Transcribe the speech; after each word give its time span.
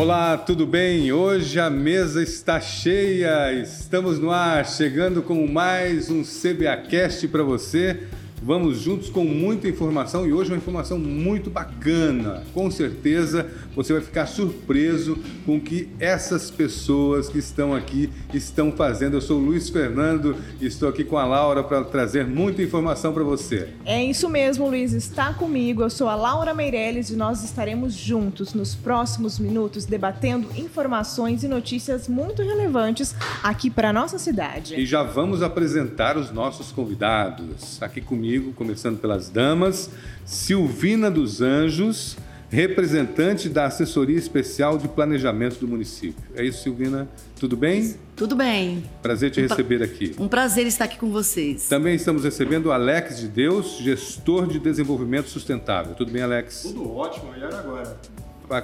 Olá, 0.00 0.38
tudo 0.38 0.64
bem? 0.64 1.10
Hoje 1.10 1.58
a 1.58 1.68
mesa 1.68 2.22
está 2.22 2.60
cheia, 2.60 3.52
estamos 3.52 4.16
no 4.20 4.30
ar, 4.30 4.64
chegando 4.64 5.24
com 5.24 5.44
mais 5.48 6.08
um 6.08 6.22
CBAcast 6.22 7.26
para 7.26 7.42
você. 7.42 8.04
Vamos 8.48 8.78
juntos 8.78 9.10
com 9.10 9.24
muita 9.24 9.68
informação 9.68 10.26
e 10.26 10.32
hoje 10.32 10.50
uma 10.50 10.56
informação 10.56 10.98
muito 10.98 11.50
bacana. 11.50 12.44
Com 12.54 12.70
certeza 12.70 13.46
você 13.76 13.92
vai 13.92 14.00
ficar 14.00 14.24
surpreso 14.24 15.18
com 15.44 15.58
o 15.58 15.60
que 15.60 15.90
essas 16.00 16.50
pessoas 16.50 17.28
que 17.28 17.36
estão 17.36 17.74
aqui 17.74 18.08
estão 18.32 18.72
fazendo. 18.72 19.18
Eu 19.18 19.20
sou 19.20 19.38
o 19.38 19.44
Luiz 19.44 19.68
Fernando 19.68 20.34
e 20.62 20.66
estou 20.66 20.88
aqui 20.88 21.04
com 21.04 21.18
a 21.18 21.26
Laura 21.26 21.62
para 21.62 21.84
trazer 21.84 22.26
muita 22.26 22.62
informação 22.62 23.12
para 23.12 23.22
você. 23.22 23.68
É 23.84 24.02
isso 24.02 24.30
mesmo, 24.30 24.66
Luiz. 24.66 24.94
Está 24.94 25.34
comigo. 25.34 25.82
Eu 25.82 25.90
sou 25.90 26.08
a 26.08 26.14
Laura 26.14 26.54
Meirelles 26.54 27.10
e 27.10 27.16
nós 27.16 27.44
estaremos 27.44 27.92
juntos 27.92 28.54
nos 28.54 28.74
próximos 28.74 29.38
minutos 29.38 29.84
debatendo 29.84 30.48
informações 30.56 31.44
e 31.44 31.48
notícias 31.48 32.08
muito 32.08 32.40
relevantes 32.40 33.14
aqui 33.42 33.68
para 33.68 33.90
a 33.90 33.92
nossa 33.92 34.18
cidade. 34.18 34.74
E 34.74 34.86
já 34.86 35.02
vamos 35.02 35.42
apresentar 35.42 36.16
os 36.16 36.32
nossos 36.32 36.72
convidados. 36.72 37.82
Aqui 37.82 38.00
comigo, 38.00 38.37
começando 38.56 38.98
pelas 38.98 39.28
damas, 39.28 39.90
Silvina 40.24 41.10
dos 41.10 41.40
Anjos 41.40 42.16
representante 42.50 43.48
da 43.48 43.66
Assessoria 43.66 44.16
Especial 44.16 44.78
de 44.78 44.88
Planejamento 44.88 45.58
do 45.60 45.68
município. 45.68 46.22
É 46.34 46.44
isso, 46.44 46.62
Silvina? 46.62 47.08
Tudo 47.38 47.56
bem? 47.56 47.94
Tudo 48.16 48.34
bem. 48.34 48.84
Prazer 49.02 49.30
te 49.30 49.40
um 49.40 49.42
receber 49.46 49.82
aqui. 49.82 50.14
Um 50.18 50.28
prazer 50.28 50.66
estar 50.66 50.86
aqui 50.86 50.98
com 50.98 51.10
vocês. 51.10 51.68
Também 51.68 51.94
estamos 51.94 52.24
recebendo 52.24 52.66
o 52.66 52.72
Alex 52.72 53.18
de 53.18 53.28
Deus, 53.28 53.78
gestor 53.78 54.46
de 54.46 54.58
desenvolvimento 54.58 55.28
sustentável. 55.28 55.94
Tudo 55.94 56.10
bem, 56.10 56.22
Alex? 56.22 56.62
Tudo 56.62 56.90
ótimo, 56.90 57.30
melhor 57.32 57.54
agora. 57.54 57.96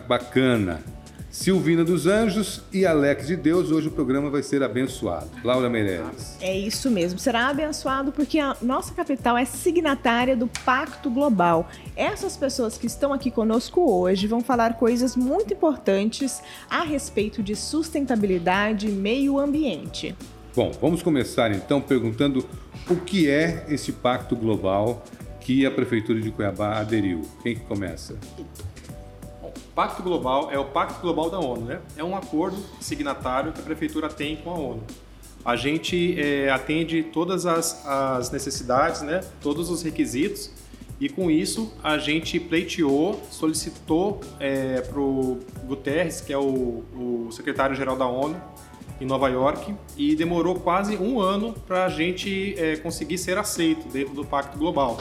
Bacana. 0.09 0.83
Silvina 1.35 1.85
dos 1.85 2.07
Anjos 2.07 2.63
e 2.73 2.87
Alex 2.87 3.27
de 3.27 3.35
Deus. 3.35 3.73
Hoje 3.73 3.89
o 3.89 3.91
programa 3.91 4.31
vai 4.31 4.41
ser 4.41 4.63
abençoado. 4.63 5.29
Laura 5.43 5.69
Meirelles. 5.69 6.37
É 6.41 6.57
isso 6.57 6.89
mesmo, 6.89 7.19
será 7.19 7.49
abençoado 7.49 8.13
porque 8.13 8.39
a 8.39 8.57
nossa 8.63 8.95
capital 8.95 9.37
é 9.37 9.45
signatária 9.45 10.37
do 10.37 10.47
Pacto 10.65 11.11
Global. 11.11 11.69
Essas 11.97 12.37
pessoas 12.37 12.79
que 12.79 12.87
estão 12.87 13.13
aqui 13.13 13.33
conosco 13.33 13.81
hoje 13.81 14.29
vão 14.29 14.43
falar 14.43 14.75
coisas 14.75 15.17
muito 15.17 15.53
importantes 15.53 16.41
a 16.71 16.85
respeito 16.85 17.43
de 17.43 17.57
sustentabilidade 17.57 18.87
e 18.87 18.93
meio 18.93 19.37
ambiente. 19.37 20.15
Bom, 20.55 20.71
vamos 20.81 21.03
começar 21.03 21.51
então 21.51 21.81
perguntando 21.81 22.47
o 22.89 22.95
que 22.95 23.29
é 23.29 23.67
esse 23.69 23.91
Pacto 23.91 24.37
Global 24.37 25.03
que 25.41 25.67
a 25.67 25.71
Prefeitura 25.73 26.21
de 26.21 26.31
Cuiabá 26.31 26.79
aderiu. 26.79 27.23
Quem 27.43 27.57
que 27.57 27.63
começa? 27.63 28.17
Pacto 29.75 30.03
Global 30.03 30.51
é 30.53 30.59
o 30.59 30.65
Pacto 30.67 31.01
Global 31.01 31.29
da 31.29 31.39
ONU, 31.41 31.63
né? 31.63 31.81
É 31.97 32.05
um 32.05 32.17
acordo 32.17 32.57
signatário 32.81 33.53
que 33.53 33.61
a 33.61 33.63
prefeitura 33.65 34.09
tem 34.09 34.37
com 34.37 34.51
a 34.51 34.55
ONU. 34.55 34.83
A 35.45 35.57
gente 35.57 36.19
é, 36.19 36.49
atende 36.51 37.03
todas 37.03 37.45
as, 37.45 37.85
as, 37.87 38.31
necessidades, 38.31 39.03
né? 39.03 39.21
Todos 39.43 39.71
os 39.71 39.83
requisitos 39.83 40.51
e 41.01 41.09
com 41.09 41.29
isso 41.29 41.73
a 41.83 41.99
gente 41.99 42.39
pleiteou, 42.39 43.21
solicitou 43.31 44.21
é, 44.39 44.81
para 44.81 45.01
o 45.01 45.41
Guterres, 45.67 46.21
que 46.21 46.33
é 46.33 46.39
o, 46.39 46.85
o 46.95 47.29
secretário-geral 47.33 47.97
da 47.97 48.07
ONU 48.07 48.41
em 49.01 49.05
Nova 49.05 49.29
York, 49.29 49.75
e 49.97 50.15
demorou 50.15 50.55
quase 50.55 50.97
um 50.97 51.19
ano 51.19 51.53
para 51.67 51.87
a 51.87 51.89
gente 51.89 52.55
é, 52.57 52.77
conseguir 52.77 53.19
ser 53.19 53.37
aceito 53.37 53.89
dentro 53.89 54.15
do 54.15 54.25
Pacto 54.25 54.57
Global. 54.57 54.99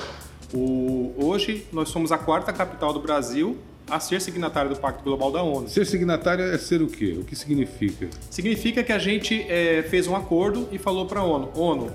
O, 0.51 1.13
hoje 1.17 1.67
nós 1.71 1.89
somos 1.89 2.11
a 2.11 2.17
quarta 2.17 2.51
capital 2.51 2.91
do 2.91 2.99
Brasil 2.99 3.55
a 3.89 3.99
ser 3.99 4.21
signatário 4.21 4.69
do 4.69 4.75
Pacto 4.77 5.03
Global 5.03 5.31
da 5.31 5.43
ONU. 5.43 5.67
Ser 5.69 5.85
signatário 5.85 6.43
é 6.43 6.57
ser 6.57 6.81
o 6.81 6.87
quê? 6.87 7.17
O 7.19 7.23
que 7.23 7.35
significa? 7.35 8.09
Significa 8.29 8.83
que 8.83 8.91
a 8.91 8.99
gente 8.99 9.41
é, 9.49 9.83
fez 9.83 10.07
um 10.07 10.15
acordo 10.15 10.67
e 10.71 10.77
falou 10.77 11.05
para 11.05 11.19
a 11.19 11.23
ONU: 11.23 11.51
ONU, 11.55 11.91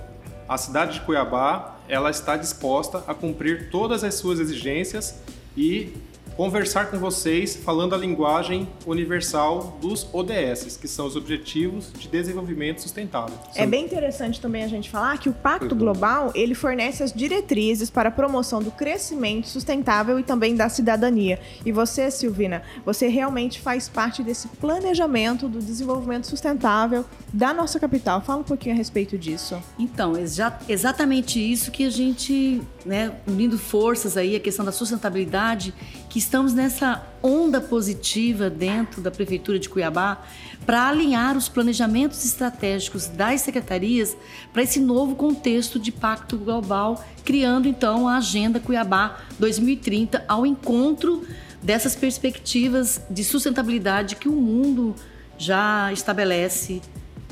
a 0.49 0.57
cidade 0.57 0.95
de 0.95 1.01
Cuiabá 1.03 1.77
ela 1.89 2.11
está 2.11 2.37
disposta 2.37 3.03
a 3.07 3.15
cumprir 3.15 3.71
todas 3.71 4.05
as 4.05 4.15
suas 4.15 4.39
exigências 4.39 5.21
e 5.57 5.95
conversar 6.39 6.89
com 6.89 7.01
vocês 7.01 7.57
falando 7.57 7.97
a 7.97 7.99
linguagem 7.99 8.69
universal 8.87 9.77
dos 9.81 10.09
ODS, 10.13 10.77
que 10.77 10.87
são 10.87 11.05
os 11.05 11.17
Objetivos 11.17 11.93
de 11.99 12.07
Desenvolvimento 12.07 12.81
Sustentável. 12.81 13.37
É 13.57 13.67
bem 13.67 13.85
interessante 13.85 14.41
também 14.41 14.63
a 14.63 14.69
gente 14.69 14.89
falar 14.89 15.19
que 15.19 15.29
o 15.29 15.33
Pacto 15.33 15.75
Global 15.75 16.31
ele 16.37 16.55
fornece 16.55 17.03
as 17.03 17.13
diretrizes 17.13 17.91
para 17.91 18.11
a 18.11 18.13
promoção 18.13 18.63
do 18.63 18.71
crescimento 18.71 19.49
sustentável 19.49 20.17
e 20.17 20.23
também 20.23 20.55
da 20.55 20.69
cidadania. 20.69 21.41
E 21.67 21.73
você, 21.73 22.09
Silvina, 22.09 22.63
você 22.87 23.09
realmente 23.09 23.61
faz 23.61 23.89
parte 23.89 24.23
desse 24.23 24.47
planejamento 24.47 25.49
do 25.49 25.59
desenvolvimento 25.59 26.29
sustentável 26.29 27.05
da 27.33 27.53
nossa 27.53 27.81
capital. 27.81 28.21
Fala 28.21 28.43
um 28.43 28.45
pouquinho 28.45 28.77
a 28.77 28.79
respeito 28.79 29.19
disso. 29.19 29.61
Então, 29.77 30.17
é 30.17 30.23
exatamente 30.69 31.41
isso 31.41 31.73
que 31.73 31.85
a 31.85 31.91
gente, 31.91 32.63
né, 32.87 33.13
unindo 33.27 33.59
forças 33.59 34.17
aí, 34.17 34.37
a 34.37 34.41
questão 34.41 34.65
da 34.65 34.71
sustentabilidade, 34.71 35.75
que 36.09 36.19
estamos 36.19 36.55
nessa 36.55 37.07
onda 37.23 37.61
positiva 37.61 38.49
dentro 38.49 39.01
da 39.03 39.11
Prefeitura 39.11 39.59
de 39.59 39.69
Cuiabá 39.69 40.25
para 40.65 40.89
alinhar 40.89 41.37
os 41.37 41.49
planejamentos 41.49 42.25
estratégicos 42.25 43.07
das 43.07 43.43
secretarias 43.43 44.17
para 44.53 44.63
esse 44.63 44.81
novo 44.81 45.15
contexto 45.15 45.79
de 45.79 45.93
pacto 45.93 46.37
global, 46.39 47.05
criando 47.25 47.69
então 47.69 48.09
a 48.09 48.17
Agenda 48.17 48.59
Cuiabá 48.59 49.21
2030 49.39 50.25
ao 50.27 50.47
encontro 50.47 51.27
dessas 51.63 51.95
perspectivas 51.95 53.01
de 53.11 53.25
sustentabilidade 53.25 54.17
que 54.17 54.29
o 54.29 54.33
mundo 54.33 54.95
já 55.37 55.93
estabelece, 55.93 56.81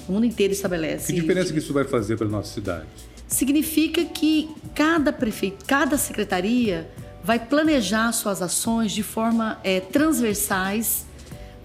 o 0.09 0.13
mundo 0.13 0.27
inteiro 0.27 0.53
estabelece. 0.53 1.13
Que 1.13 1.21
diferença 1.21 1.53
que 1.53 1.59
isso 1.59 1.73
vai 1.73 1.85
fazer 1.85 2.17
para 2.17 2.27
a 2.27 2.31
nossa 2.31 2.53
cidade? 2.53 2.87
Significa 3.27 4.05
que 4.05 4.49
cada 4.75 5.13
prefeito, 5.13 5.65
cada 5.65 5.99
secretaria 5.99 6.89
vai 7.27 7.41
planejar 7.41 8.13
suas 8.13 8.41
ações 8.41 8.93
de 8.93 9.03
forma 9.03 9.59
é, 9.65 9.81
transversais. 9.81 11.05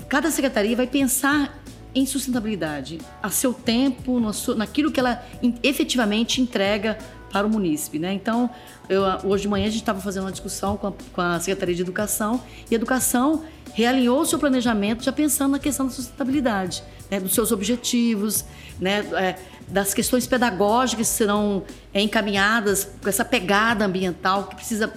Cada 0.09 0.31
secretaria 0.31 0.75
vai 0.75 0.87
pensar 0.87 1.61
em 1.93 2.03
sustentabilidade 2.03 2.97
a 3.21 3.29
seu 3.29 3.53
tempo, 3.53 4.19
no, 4.19 4.31
naquilo 4.55 4.91
que 4.91 4.99
ela 4.99 5.23
efetivamente 5.61 6.41
entrega 6.41 6.97
para 7.31 7.45
o 7.45 7.49
munícipe. 7.49 7.99
Né? 7.99 8.11
Então, 8.11 8.49
eu, 8.89 9.03
hoje 9.23 9.43
de 9.43 9.49
manhã 9.49 9.67
a 9.67 9.69
gente 9.69 9.81
estava 9.81 10.01
fazendo 10.01 10.23
uma 10.23 10.31
discussão 10.31 10.77
com 10.77 10.87
a, 10.87 10.93
com 11.13 11.21
a 11.21 11.39
Secretaria 11.39 11.75
de 11.75 11.81
Educação 11.83 12.41
e 12.71 12.73
a 12.73 12.75
Educação 12.75 13.43
realinhou 13.71 14.21
o 14.21 14.25
seu 14.25 14.39
planejamento 14.39 15.03
já 15.03 15.11
pensando 15.11 15.51
na 15.51 15.59
questão 15.59 15.85
da 15.85 15.91
sustentabilidade, 15.91 16.83
né? 17.11 17.19
dos 17.19 17.35
seus 17.35 17.51
objetivos, 17.51 18.45
né? 18.79 19.05
É, 19.13 19.35
das 19.67 19.93
questões 19.93 20.27
pedagógicas 20.27 21.07
que 21.07 21.13
serão 21.13 21.63
é, 21.93 22.01
encaminhadas 22.01 22.89
com 23.01 23.07
essa 23.07 23.23
pegada 23.23 23.85
ambiental 23.85 24.45
que 24.45 24.55
precisa 24.55 24.91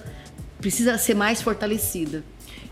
precisa 0.65 0.97
ser 0.97 1.13
mais 1.13 1.43
fortalecida. 1.43 2.23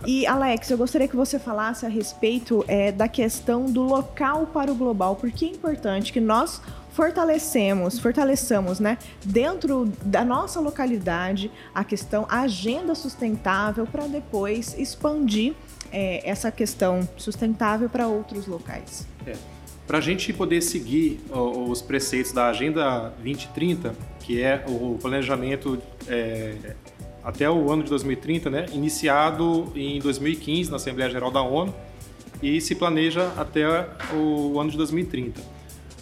E 0.04 0.26
Alex, 0.26 0.68
eu 0.72 0.78
gostaria 0.80 1.08
que 1.08 1.16
você 1.16 1.38
falasse 1.38 1.86
a 1.86 1.90
respeito 1.90 2.66
é, 2.68 2.92
da 2.92 3.08
questão 3.08 3.68
do 3.68 3.84
local 3.84 4.48
para 4.48 4.72
o 4.72 4.76
global, 4.76 5.16
porque 5.16 5.46
é 5.46 5.50
importante 5.50 6.12
que 6.12 6.20
nós 6.20 6.60
fortalecemos, 6.94 8.00
fortaleçamos, 8.00 8.80
né, 8.80 8.98
dentro 9.24 9.86
da 10.04 10.26
nossa 10.26 10.60
localidade 10.60 11.52
a 11.74 11.84
questão, 11.84 12.26
a 12.30 12.42
agenda 12.42 12.96
sustentável 12.96 13.86
para 13.86 14.08
depois 14.08 14.76
expandir 14.76 15.54
é, 15.92 16.28
essa 16.28 16.52
questão 16.52 17.08
sustentável 17.16 17.88
para 17.88 18.08
outros 18.08 18.48
locais. 18.48 19.06
É. 19.28 19.36
Para 19.86 20.00
a 20.00 20.02
gente 20.02 20.34
poder 20.34 20.62
seguir 20.62 21.20
os 21.30 21.82
preceitos 21.82 22.32
da 22.32 22.48
Agenda 22.48 23.10
2030, 23.22 23.94
que 24.22 24.42
é 24.42 24.64
o 24.66 24.98
planejamento 25.00 25.78
é, 26.08 26.56
até 27.24 27.50
o 27.50 27.72
ano 27.72 27.84
de 27.84 27.90
2030, 27.90 28.50
né, 28.50 28.66
iniciado 28.74 29.72
em 29.76 30.00
2015 30.00 30.70
na 30.70 30.76
Assembleia 30.76 31.10
Geral 31.10 31.32
da 31.32 31.42
ONU 31.42 31.74
e 32.42 32.60
se 32.60 32.76
planeja 32.76 33.32
até 33.38 33.66
o 34.14 34.60
ano 34.60 34.70
de 34.70 34.78
2030. 34.78 35.42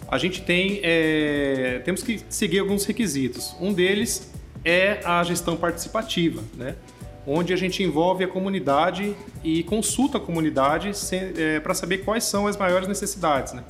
A 0.08 0.18
gente 0.18 0.42
tem 0.42 0.80
é, 0.82 1.80
temos 1.84 2.02
que 2.02 2.20
seguir 2.28 2.58
alguns 2.58 2.84
requisitos. 2.84 3.56
Um 3.60 3.72
deles 3.72 4.32
é 4.64 5.00
a 5.04 5.22
gestão 5.22 5.56
participativa, 5.56 6.42
né, 6.54 6.74
onde 7.26 7.52
a 7.52 7.56
gente 7.56 7.82
envolve 7.82 8.24
a 8.24 8.28
comunidade 8.28 9.14
e 9.44 9.62
consulta 9.62 10.18
a 10.18 10.20
comunidade 10.20 10.90
é, 11.36 11.60
para 11.60 11.72
saber 11.72 11.98
quais 11.98 12.24
são 12.24 12.46
as 12.46 12.56
maiores 12.56 12.88
necessidades. 12.88 13.52
Né. 13.52 13.62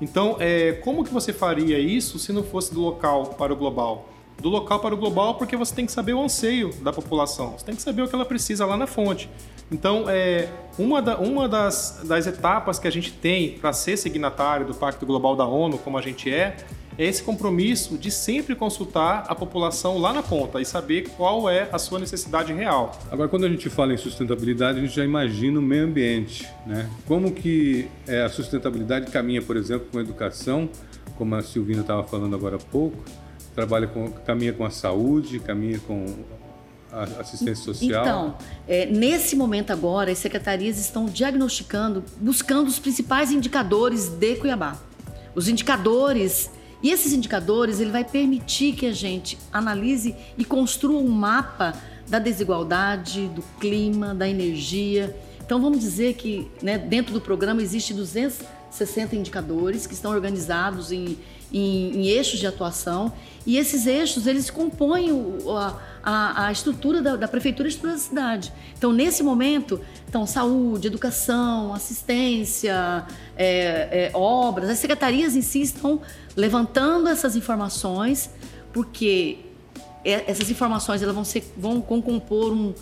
Então, 0.00 0.36
é, 0.40 0.72
como 0.72 1.04
que 1.04 1.12
você 1.12 1.32
faria 1.32 1.78
isso 1.78 2.18
se 2.18 2.32
não 2.32 2.42
fosse 2.42 2.74
do 2.74 2.80
local 2.80 3.26
para 3.38 3.52
o 3.52 3.56
global? 3.56 4.08
Do 4.42 4.48
local 4.48 4.80
para 4.80 4.92
o 4.92 4.98
global, 4.98 5.36
porque 5.36 5.56
você 5.56 5.72
tem 5.72 5.86
que 5.86 5.92
saber 5.92 6.14
o 6.14 6.22
anseio 6.22 6.74
da 6.82 6.92
população, 6.92 7.52
você 7.52 7.64
tem 7.64 7.76
que 7.76 7.80
saber 7.80 8.02
o 8.02 8.08
que 8.08 8.14
ela 8.14 8.24
precisa 8.24 8.66
lá 8.66 8.76
na 8.76 8.88
fonte. 8.88 9.30
Então, 9.70 10.04
é, 10.08 10.48
uma, 10.76 11.00
da, 11.00 11.16
uma 11.16 11.48
das, 11.48 12.02
das 12.04 12.26
etapas 12.26 12.78
que 12.78 12.88
a 12.88 12.90
gente 12.90 13.12
tem 13.12 13.52
para 13.52 13.72
ser 13.72 13.96
signatário 13.96 14.66
do 14.66 14.74
Pacto 14.74 15.06
Global 15.06 15.36
da 15.36 15.46
ONU, 15.46 15.78
como 15.78 15.96
a 15.96 16.02
gente 16.02 16.30
é, 16.30 16.56
é 16.98 17.06
esse 17.06 17.22
compromisso 17.22 17.96
de 17.96 18.10
sempre 18.10 18.54
consultar 18.54 19.24
a 19.28 19.34
população 19.34 19.96
lá 19.96 20.12
na 20.12 20.22
ponta 20.22 20.60
e 20.60 20.64
saber 20.64 21.08
qual 21.16 21.48
é 21.48 21.68
a 21.72 21.78
sua 21.78 21.98
necessidade 21.98 22.52
real. 22.52 22.92
Agora, 23.10 23.28
quando 23.28 23.46
a 23.46 23.48
gente 23.48 23.70
fala 23.70 23.94
em 23.94 23.96
sustentabilidade, 23.96 24.78
a 24.78 24.82
gente 24.82 24.94
já 24.94 25.04
imagina 25.04 25.58
o 25.58 25.62
meio 25.62 25.84
ambiente, 25.84 26.46
né? 26.66 26.90
Como 27.06 27.30
que 27.30 27.88
é, 28.06 28.22
a 28.22 28.28
sustentabilidade 28.28 29.10
caminha, 29.10 29.40
por 29.40 29.56
exemplo, 29.56 29.86
com 29.90 29.98
a 29.98 30.02
educação, 30.02 30.68
como 31.16 31.34
a 31.34 31.42
Silvina 31.42 31.80
estava 31.80 32.02
falando 32.02 32.34
agora 32.34 32.56
há 32.56 32.58
pouco, 32.58 32.98
trabalha 33.54 33.86
com, 33.86 34.10
caminha 34.10 34.52
com 34.52 34.64
a 34.64 34.70
saúde, 34.70 35.38
caminha 35.38 35.78
com 35.80 36.06
a 36.92 37.04
assistência 37.20 37.64
social? 37.64 38.02
Então, 38.02 38.36
é, 38.68 38.86
nesse 38.86 39.34
momento 39.34 39.72
agora, 39.72 40.10
as 40.10 40.18
secretarias 40.18 40.78
estão 40.78 41.06
diagnosticando, 41.06 42.04
buscando 42.20 42.68
os 42.68 42.78
principais 42.78 43.30
indicadores 43.30 44.08
de 44.08 44.36
Cuiabá. 44.36 44.76
Os 45.34 45.48
indicadores 45.48 46.50
e 46.82 46.90
esses 46.90 47.12
indicadores 47.12 47.78
ele 47.78 47.90
vai 47.90 48.04
permitir 48.04 48.74
que 48.74 48.86
a 48.86 48.92
gente 48.92 49.38
analise 49.52 50.16
e 50.36 50.44
construa 50.44 51.00
um 51.00 51.08
mapa 51.08 51.74
da 52.08 52.18
desigualdade, 52.18 53.28
do 53.28 53.42
clima, 53.60 54.14
da 54.14 54.28
energia. 54.28 55.16
Então 55.44 55.62
vamos 55.62 55.78
dizer 55.78 56.14
que 56.14 56.50
né, 56.60 56.76
dentro 56.76 57.14
do 57.14 57.20
programa 57.20 57.62
existe 57.62 57.94
260 57.94 59.14
indicadores 59.14 59.86
que 59.86 59.94
estão 59.94 60.10
organizados 60.10 60.90
em, 60.90 61.16
em, 61.52 61.96
em 61.96 62.06
eixos 62.06 62.40
de 62.40 62.46
atuação 62.46 63.12
e 63.44 63.58
esses 63.58 63.86
eixos 63.86 64.26
eles 64.26 64.50
compõem 64.50 65.12
o, 65.12 65.56
a, 65.56 65.78
a, 66.02 66.46
a, 66.46 66.52
estrutura 66.52 67.02
da, 67.02 67.16
da 67.16 67.28
prefeitura 67.28 67.68
e 67.68 67.70
a 67.70 67.70
estrutura 67.70 67.94
da 67.94 67.98
cidade. 67.98 68.52
Então 68.76 68.92
nesse 68.92 69.22
momento, 69.22 69.80
então 70.08 70.26
saúde, 70.26 70.86
educação, 70.86 71.74
assistência, 71.74 73.04
é, 73.36 74.10
é, 74.10 74.10
obras, 74.14 74.70
as 74.70 74.78
secretarias 74.78 75.36
em 75.36 75.42
si 75.42 75.62
estão 75.62 76.00
levantando 76.36 77.08
essas 77.08 77.36
informações, 77.36 78.30
porque 78.72 79.38
é, 80.04 80.30
essas 80.30 80.50
informações 80.50 81.02
elas 81.02 81.14
vão, 81.14 81.24
ser, 81.24 81.52
vão, 81.56 81.80
vão 81.80 82.00
compor 82.00 82.52
um, 82.52 82.72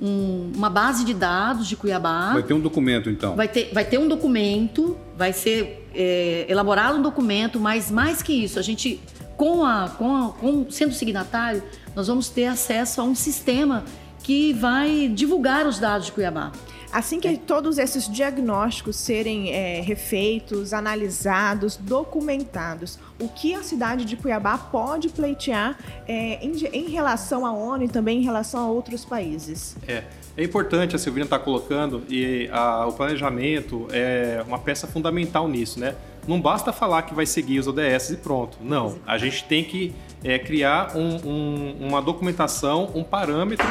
um, 0.00 0.52
uma 0.54 0.70
base 0.70 1.04
de 1.04 1.12
dados 1.12 1.66
de 1.68 1.76
Cuiabá. 1.76 2.32
Vai 2.32 2.42
ter 2.42 2.54
um 2.54 2.60
documento, 2.60 3.10
então? 3.10 3.36
Vai 3.36 3.48
ter, 3.48 3.70
vai 3.72 3.84
ter 3.84 3.98
um 3.98 4.08
documento, 4.08 4.96
vai 5.16 5.32
ser 5.32 5.79
é, 5.94 6.46
elaborado 6.48 6.98
um 6.98 7.02
documento, 7.02 7.58
mas 7.58 7.90
mais 7.90 8.22
que 8.22 8.32
isso, 8.32 8.58
a 8.58 8.62
gente, 8.62 9.00
com 9.36 9.64
a, 9.64 9.88
com, 9.90 10.16
a, 10.16 10.28
com 10.32 10.70
sendo 10.70 10.92
signatário, 10.94 11.62
nós 11.94 12.06
vamos 12.06 12.28
ter 12.28 12.46
acesso 12.46 13.00
a 13.00 13.04
um 13.04 13.14
sistema 13.14 13.84
que 14.22 14.52
vai 14.52 15.08
divulgar 15.08 15.66
os 15.66 15.78
dados 15.78 16.06
de 16.06 16.12
Cuiabá. 16.12 16.52
Assim 16.92 17.20
que 17.20 17.28
é. 17.28 17.36
todos 17.36 17.78
esses 17.78 18.08
diagnósticos 18.08 18.96
serem 18.96 19.52
é, 19.52 19.80
refeitos, 19.80 20.72
analisados, 20.72 21.76
documentados, 21.76 22.98
o 23.20 23.28
que 23.28 23.54
a 23.54 23.62
cidade 23.62 24.04
de 24.04 24.16
Cuiabá 24.16 24.58
pode 24.58 25.08
pleitear 25.08 25.78
é, 26.08 26.44
em, 26.44 26.52
em, 26.72 26.88
relação 26.88 27.46
à 27.46 27.52
ONU 27.52 27.84
e 27.84 27.88
também 27.88 28.18
em 28.18 28.24
relação 28.24 28.60
a 28.60 28.66
outros 28.66 29.04
países? 29.04 29.76
É, 29.86 30.02
é 30.36 30.44
importante, 30.44 30.94
a 30.94 30.98
Silvina 30.98 31.24
está 31.24 31.38
colocando, 31.38 32.02
e 32.08 32.48
a, 32.52 32.86
o 32.86 32.92
planejamento 32.92 33.86
é 33.90 34.42
uma 34.46 34.58
peça 34.58 34.86
fundamental 34.86 35.48
nisso, 35.48 35.78
né? 35.78 35.94
Não 36.26 36.40
basta 36.40 36.72
falar 36.72 37.02
que 37.02 37.14
vai 37.14 37.26
seguir 37.26 37.58
os 37.58 37.66
ODS 37.66 38.10
e 38.10 38.16
pronto. 38.16 38.58
Não, 38.60 38.98
a 39.06 39.18
gente 39.18 39.44
tem 39.44 39.64
que 39.64 39.92
é, 40.22 40.38
criar 40.38 40.96
um, 40.96 41.16
um, 41.26 41.76
uma 41.88 42.00
documentação, 42.00 42.90
um 42.94 43.02
parâmetro 43.02 43.66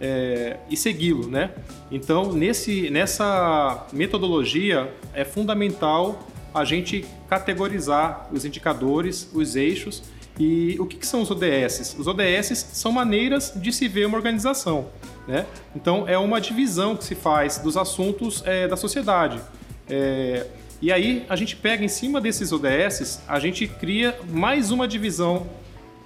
é, 0.00 0.56
e 0.68 0.76
segui-lo, 0.76 1.28
né? 1.28 1.50
Então, 1.90 2.32
nesse, 2.32 2.90
nessa 2.90 3.86
metodologia 3.92 4.92
é 5.14 5.24
fundamental 5.24 6.26
a 6.54 6.64
gente 6.64 7.04
categorizar 7.28 8.28
os 8.32 8.44
indicadores, 8.44 9.30
os 9.32 9.54
eixos 9.54 10.02
e 10.38 10.76
o 10.80 10.86
que, 10.86 10.96
que 10.96 11.06
são 11.06 11.20
os 11.20 11.30
ODS? 11.30 11.96
Os 11.98 12.06
ODS 12.06 12.66
são 12.72 12.90
maneiras 12.90 13.52
de 13.54 13.72
se 13.72 13.86
ver 13.86 14.06
uma 14.06 14.16
organização, 14.16 14.88
né? 15.30 15.46
Então, 15.74 16.04
é 16.08 16.18
uma 16.18 16.40
divisão 16.40 16.96
que 16.96 17.04
se 17.04 17.14
faz 17.14 17.58
dos 17.58 17.76
assuntos 17.76 18.42
é, 18.44 18.66
da 18.66 18.76
sociedade. 18.76 19.40
É, 19.88 20.46
e 20.82 20.92
aí, 20.92 21.24
a 21.28 21.36
gente 21.36 21.56
pega 21.56 21.84
em 21.84 21.88
cima 21.88 22.20
desses 22.20 22.52
ODS, 22.52 23.22
a 23.28 23.38
gente 23.38 23.66
cria 23.66 24.18
mais 24.28 24.70
uma 24.70 24.88
divisão 24.88 25.46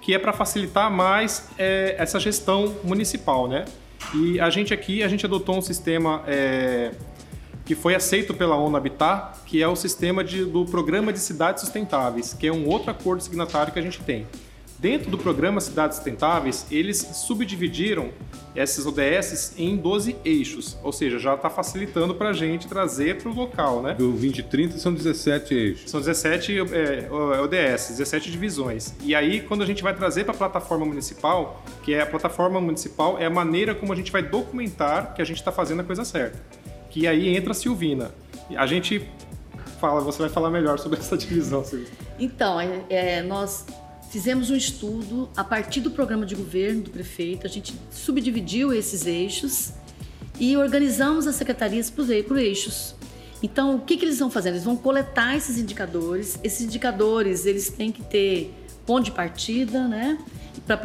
que 0.01 0.13
é 0.13 0.19
para 0.19 0.31
facilitar 0.31 0.91
mais 0.91 1.49
é, 1.57 1.95
essa 1.97 2.19
gestão 2.19 2.75
municipal, 2.83 3.47
né? 3.47 3.65
E 4.13 4.39
a 4.39 4.51
gente 4.51 4.71
aqui, 4.71 5.01
a 5.01 5.07
gente 5.07 5.25
adotou 5.25 5.57
um 5.57 5.61
sistema 5.61 6.23
é, 6.27 6.91
que 7.65 7.73
foi 7.73 7.95
aceito 7.95 8.31
pela 8.31 8.55
ONU 8.55 8.77
Habitat, 8.77 9.39
que 9.47 9.63
é 9.63 9.67
o 9.67 9.75
sistema 9.75 10.23
de, 10.23 10.45
do 10.45 10.63
Programa 10.65 11.11
de 11.11 11.17
Cidades 11.17 11.61
Sustentáveis, 11.61 12.33
que 12.33 12.45
é 12.45 12.53
um 12.53 12.67
outro 12.67 12.91
acordo 12.91 13.23
signatário 13.23 13.73
que 13.73 13.79
a 13.79 13.81
gente 13.81 13.99
tem. 14.03 14.27
Dentro 14.77 15.09
do 15.09 15.17
programa 15.17 15.61
Cidades 15.61 15.95
Sustentáveis, 15.95 16.65
eles 16.69 16.97
subdividiram 16.97 18.09
esses 18.55 18.85
ODS 18.85 19.53
em 19.57 19.75
12 19.75 20.15
eixos, 20.23 20.77
ou 20.83 20.91
seja, 20.91 21.19
já 21.19 21.33
está 21.33 21.49
facilitando 21.49 22.15
para 22.15 22.29
a 22.29 22.33
gente 22.33 22.67
trazer 22.67 23.17
para 23.17 23.29
o 23.29 23.33
local, 23.33 23.81
né? 23.81 23.93
Do 23.93 24.11
2030 24.11 24.77
são 24.77 24.93
17 24.93 25.53
eixos. 25.53 25.91
São 25.91 25.99
17 25.99 26.59
é, 26.59 27.09
ODS, 27.11 27.89
17 27.97 28.31
divisões. 28.31 28.93
E 29.01 29.13
aí, 29.13 29.41
quando 29.41 29.63
a 29.63 29.65
gente 29.65 29.83
vai 29.83 29.93
trazer 29.93 30.23
para 30.23 30.33
a 30.33 30.37
plataforma 30.37 30.85
municipal, 30.85 31.63
que 31.83 31.93
é 31.93 32.01
a 32.01 32.05
plataforma 32.05 32.61
municipal, 32.61 33.17
é 33.19 33.25
a 33.25 33.29
maneira 33.29 33.75
como 33.75 33.91
a 33.91 33.95
gente 33.95 34.11
vai 34.11 34.23
documentar 34.23 35.13
que 35.13 35.21
a 35.21 35.25
gente 35.25 35.37
está 35.37 35.51
fazendo 35.51 35.81
a 35.81 35.83
coisa 35.83 36.05
certa. 36.05 36.39
Que 36.89 37.07
aí 37.07 37.35
entra 37.35 37.51
a 37.51 37.55
Silvina. 37.55 38.11
A 38.55 38.65
gente 38.65 39.09
fala, 39.81 39.99
você 40.01 40.19
vai 40.19 40.29
falar 40.29 40.49
melhor 40.49 40.79
sobre 40.79 40.99
essa 40.99 41.17
divisão, 41.17 41.63
Silvina. 41.63 41.91
Então, 42.17 42.59
é, 42.59 42.83
é 42.89 43.21
nós 43.21 43.65
Fizemos 44.09 44.49
um 44.49 44.55
estudo 44.55 45.29
a 45.35 45.43
partir 45.43 45.81
do 45.81 45.91
programa 45.91 46.25
de 46.25 46.35
governo 46.35 46.83
do 46.83 46.89
prefeito, 46.89 47.45
a 47.45 47.49
gente 47.49 47.73
subdividiu 47.91 48.73
esses 48.73 49.05
eixos 49.05 49.73
e 50.39 50.55
organizamos 50.55 51.27
as 51.27 51.35
secretarias 51.35 51.89
por 51.89 52.37
eixos. 52.37 52.95
Então, 53.43 53.75
o 53.75 53.79
que, 53.79 53.97
que 53.97 54.05
eles 54.05 54.19
vão 54.19 54.29
fazer? 54.29 54.49
Eles 54.49 54.63
vão 54.63 54.75
coletar 54.75 55.35
esses 55.35 55.57
indicadores. 55.57 56.39
Esses 56.43 56.61
indicadores, 56.61 57.45
eles 57.45 57.69
têm 57.69 57.91
que 57.91 58.01
ter 58.01 58.53
ponto 58.85 59.05
de 59.05 59.11
partida, 59.11 59.87
né? 59.87 60.17
Para 60.65 60.77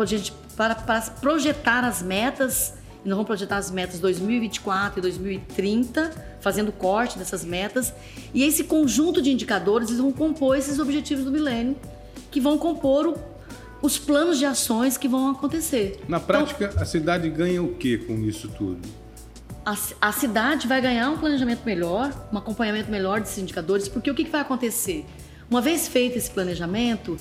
para, 0.57 0.75
para 0.75 1.01
projetar 1.03 1.85
as 1.85 2.03
metas. 2.03 2.75
E 3.05 3.09
nós 3.09 3.17
vamos 3.17 3.27
projetar 3.27 3.57
as 3.57 3.71
metas 3.71 3.99
2024 3.99 4.99
e 4.99 5.03
2030, 5.03 6.39
fazendo 6.41 6.71
corte 6.71 7.19
dessas 7.19 7.45
metas. 7.45 7.95
E 8.35 8.45
esse 8.45 8.65
conjunto 8.65 9.23
de 9.23 9.31
indicadores, 9.31 9.89
eles 9.89 10.01
vão 10.01 10.13
compor 10.13 10.57
esses 10.59 10.79
objetivos 10.79 11.25
do 11.25 11.31
milênio 11.31 11.77
que 12.31 12.41
vão 12.41 12.59
compor 12.59 13.07
o, 13.07 13.17
os 13.83 13.99
planos 13.99 14.39
de 14.39 14.47
ações 14.47 14.97
que 14.97 15.09
vão 15.09 15.31
acontecer. 15.31 16.01
Na 16.09 16.21
prática, 16.21 16.67
então, 16.67 16.83
a 16.83 16.85
cidade 16.85 17.29
ganha 17.29 17.63
o 17.63 17.75
que 17.75 17.99
com 17.99 18.19
isso 18.21 18.49
tudo? 18.49 18.89
A, 19.65 19.77
a, 20.01 20.13
cidade 20.13 20.67
vai 20.67 20.81
ganhar 20.81 21.11
um 21.11 21.19
planejamento 21.19 21.63
melhor, 21.65 22.13
um 22.33 22.39
acompanhamento 22.39 22.91
melhor 22.91 23.21
desses 23.21 23.39
indicadores, 23.39 23.89
porque 23.89 24.11
o 24.11 24.15
que, 24.15 24.25
que 24.25 24.31
vai 24.31 24.41
acontecer? 24.41 25.05
Uma 25.51 25.61
vez 25.61 25.87
feito 25.87 26.17
esse 26.17 26.31
planejamento, 26.31 27.17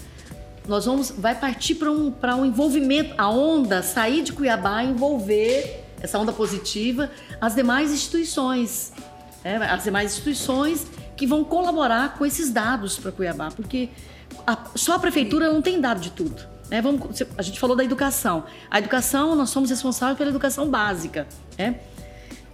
nós 0.67 0.85
vamos 0.85 1.09
vai 1.11 1.35
partir 1.35 1.75
para 1.75 1.91
um, 1.91 2.13
um 2.37 2.45
envolvimento, 2.45 3.13
a 3.17 3.29
onda 3.29 3.81
sair 3.81 4.23
de 4.23 4.31
Cuiabá 4.31 4.83
e 4.83 4.89
envolver 4.89 5.83
essa 6.01 6.17
onda 6.17 6.31
positiva 6.31 7.11
as 7.41 7.55
demais 7.55 7.91
instituições, 7.91 8.93
né? 9.43 9.57
as 9.57 9.83
demais 9.83 10.11
instituições 10.11 10.85
que 11.19 11.27
vão 11.27 11.43
colaborar 11.43 12.17
com 12.17 12.25
esses 12.25 12.49
dados 12.49 12.97
para 12.97 13.11
Cuiabá, 13.11 13.51
porque 13.51 13.89
a, 14.47 14.57
só 14.73 14.93
a 14.93 14.99
prefeitura 14.99 15.51
não 15.51 15.61
tem 15.61 15.81
dado 15.81 15.99
de 15.99 16.11
tudo. 16.11 16.41
Né? 16.69 16.81
Vamos, 16.81 17.21
a 17.37 17.41
gente 17.41 17.59
falou 17.59 17.75
da 17.75 17.83
educação. 17.83 18.45
A 18.71 18.79
educação, 18.79 19.35
nós 19.35 19.49
somos 19.49 19.69
responsáveis 19.69 20.17
pela 20.17 20.29
educação 20.29 20.69
básica. 20.69 21.27
Né? 21.57 21.81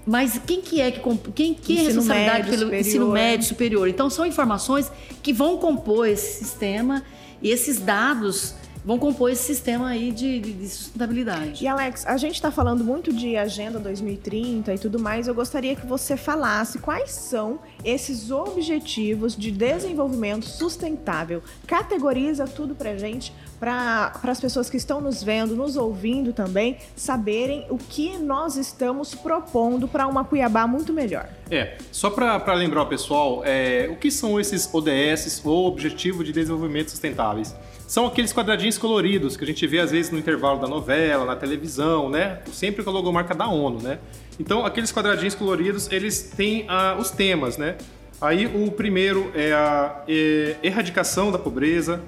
Mas 0.03 0.41
quem 0.48 0.62
que 0.62 0.81
é 0.81 0.89
que 0.89 1.00
quem 1.36 1.53
que 1.53 1.77
é 1.77 1.84
responsabilidade 1.84 2.50
pelo 2.50 2.63
superior. 2.63 2.79
ensino 2.79 3.12
médio 3.12 3.48
superior? 3.48 3.88
Então 3.88 4.10
são 4.10 4.25
informações 4.25 4.91
que 5.22 5.31
vão 5.31 5.57
compor 5.57 6.07
esse 6.07 6.43
sistema 6.43 7.03
e 7.43 7.51
esses 7.51 7.79
dados 7.79 8.55
vão 8.86 9.00
compor 9.00 9.32
esse 9.32 9.44
sistema 9.44 9.89
aí 9.89 10.12
de, 10.12 10.39
de, 10.39 10.54
de 10.54 10.70
sustentabilidade. 10.70 11.63
E 11.63 11.68
Alex, 11.68 12.06
a 12.06 12.15
gente 12.18 12.36
está 12.36 12.51
falando 12.51 12.84
muito 12.84 13.12
de 13.12 13.36
Agenda 13.36 13.80
2030 13.80 14.74
e 14.74 14.77
tudo 14.77 15.00
mais. 15.00 15.27
Eu 15.27 15.34
gostaria 15.34 15.75
que 15.75 15.86
você 15.86 16.15
falasse 16.15 16.77
quais 16.77 17.12
são 17.12 17.60
esses 17.84 18.30
objetivos 18.30 19.36
de 19.36 19.51
desenvolvimento 19.51 20.46
sustentável. 20.46 21.42
Categoriza 21.65 22.46
tudo 22.46 22.75
para 22.75 22.96
gente, 22.96 23.34
para 23.60 24.12
as 24.24 24.39
pessoas 24.39 24.70
que 24.70 24.77
estão 24.77 25.01
nos 25.01 25.24
vendo, 25.24 25.56
nos 25.56 25.75
ouvindo 25.75 26.32
também, 26.32 26.77
saberem 26.96 27.65
o 27.70 27.77
que 27.77 28.18
nós 28.18 28.56
estamos 28.56 29.15
propondo 29.15 29.88
para 29.88 30.06
uma 30.06 30.24
Cuiabá 30.24 30.68
muito 30.68 30.94
melhor. 30.94 31.27
É, 31.50 31.77
só 31.92 32.10
para 32.10 32.54
lembrar 32.54 32.84
o 32.84 32.88
pessoal, 32.88 33.42
é, 33.44 33.88
o 33.92 33.96
que 33.96 34.12
são 34.12 34.39
esses 34.39 34.72
ODS 34.72 35.42
ou 35.44 35.68
Objetivo 35.68 36.24
de 36.24 36.32
Desenvolvimento 36.32 36.92
Sustentáveis? 36.92 37.56
São 37.88 38.06
aqueles 38.08 38.34
quadradinhos 38.34 38.77
coloridos 38.77 39.38
que 39.38 39.44
a 39.44 39.48
gente 39.48 39.65
vê 39.68 39.80
às 39.80 39.92
vezes 39.92 40.12
no 40.12 40.18
intervalo 40.18 40.60
da 40.60 40.68
novela, 40.68 41.25
na 41.25 41.36
televisão, 41.36 42.10
né? 42.10 42.39
Sempre 42.51 42.84
com 42.84 42.89
a 42.89 42.94
logomarca 42.94 43.36
da 43.36 43.48
ONU, 43.48 43.82
né? 43.82 44.00
Então, 44.39 44.65
aqueles 44.65 44.92
quadradinhos 44.92 45.36
coloridos, 45.36 45.89
eles 45.92 46.34
têm 46.36 46.65
ah, 46.68 46.98
os 47.00 47.12
temas, 47.12 47.58
né? 47.58 47.77
Aí 48.20 48.48
o 48.48 48.72
primeiro 48.72 49.32
é 49.36 49.54
a 49.54 50.04
é, 50.08 50.56
erradicação 50.63 51.32
da 51.32 51.38
pobreza, 51.38 52.01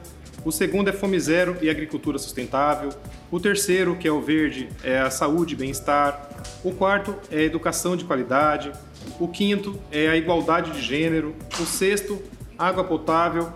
O 0.45 0.51
segundo 0.51 0.87
é 0.87 0.93
Fome 0.93 1.19
Zero 1.19 1.57
e 1.61 1.69
Agricultura 1.69 2.17
Sustentável. 2.17 2.89
O 3.29 3.39
terceiro, 3.39 3.97
que 3.97 4.07
é 4.07 4.11
o 4.11 4.21
verde, 4.21 4.69
é 4.81 4.99
a 4.99 5.09
saúde 5.09 5.53
e 5.53 5.57
bem-estar. 5.57 6.29
O 6.63 6.71
quarto 6.71 7.13
é 7.29 7.43
educação 7.43 7.97
de 7.97 8.05
qualidade. 8.05 8.71
O 9.19 9.27
quinto 9.27 9.77
é 9.91 10.07
a 10.07 10.15
igualdade 10.15 10.71
de 10.71 10.81
gênero. 10.81 11.35
O 11.59 11.65
sexto, 11.65 12.21
água 12.57 12.83
potável 12.83 13.51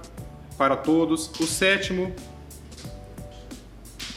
para 0.61 0.75
todos. 0.75 1.27
O 1.39 1.47
sétimo, 1.47 2.13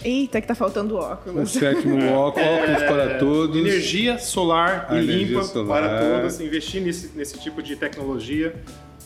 Eita, 0.05 0.39
que 0.43 0.47
tá 0.47 0.55
faltando 0.55 0.97
óculos. 0.97 1.57
O 1.57 1.59
sétimo 1.59 1.97
óculos, 2.13 2.47
óculos 2.47 2.83
para 2.83 3.19
todos. 3.19 3.57
energia 3.57 4.19
solar 4.19 4.89
e 4.91 4.97
energia 4.97 5.27
limpa 5.27 5.43
solar. 5.45 5.81
para 5.81 6.01
todos. 6.01 6.39
Investir 6.41 6.83
nesse, 6.83 7.17
nesse 7.17 7.41
tipo 7.41 7.63
de 7.63 7.77
tecnologia. 7.77 8.55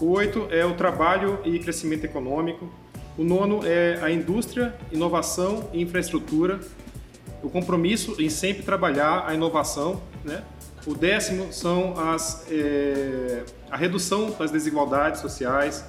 O 0.00 0.10
oito 0.10 0.48
é 0.50 0.66
o 0.66 0.74
trabalho 0.74 1.38
e 1.44 1.60
crescimento 1.60 2.02
econômico. 2.02 2.68
O 3.16 3.22
nono 3.22 3.60
é 3.64 4.00
a 4.02 4.10
indústria, 4.10 4.74
inovação 4.90 5.70
e 5.72 5.80
infraestrutura. 5.80 6.58
O 7.40 7.48
compromisso 7.48 8.20
em 8.20 8.28
sempre 8.28 8.64
trabalhar 8.64 9.26
a 9.28 9.32
inovação, 9.32 10.02
né? 10.24 10.42
O 10.84 10.94
décimo 10.94 11.52
são 11.52 11.94
as, 11.96 12.46
eh, 12.50 13.44
a 13.70 13.76
redução 13.76 14.32
das 14.32 14.50
desigualdades 14.50 15.20
sociais. 15.20 15.84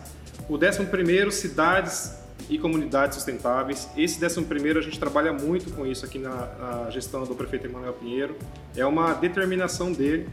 O 0.50 0.58
décimo 0.58 0.88
primeiro, 0.88 1.32
cidades 1.32 2.15
e 2.50 2.58
comunidades 2.58 3.15
sustentáveis. 3.15 3.88
Esse 3.96 4.20
décimo 4.20 4.48
primeiro 4.48 4.79
a 4.79 4.82
gente 4.82 5.00
trabalha 5.00 5.32
muito 5.32 5.72
com 5.75 5.86
isso 5.86 6.03
aqui 6.03 6.18
na, 6.18 6.48
na 6.58 6.89
gestão 6.89 7.24
do 7.24 7.36
prefeito 7.36 7.68
Emanuel 7.68 7.94
Pinheiro. 7.94 8.36
É 8.75 8.84
uma 8.84 9.13
determinação 9.13 9.91
dele. 9.91 10.27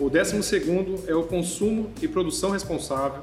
O 0.00 0.10
décimo 0.10 0.42
segundo 0.42 1.04
é 1.06 1.14
o 1.14 1.22
consumo 1.22 1.88
e 2.02 2.08
produção 2.08 2.50
responsável. 2.50 3.22